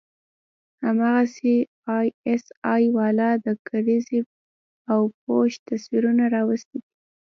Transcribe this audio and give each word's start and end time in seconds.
هماغسې 0.85 1.55
آى 1.97 2.07
اس 2.31 2.43
آى 2.73 2.83
والا 2.97 3.29
د 3.45 3.47
کرزي 3.67 4.19
او 4.91 5.01
بوش 5.23 5.51
تصويرونه 5.69 6.23
راوستي 6.35 6.77
دي. 6.81 6.89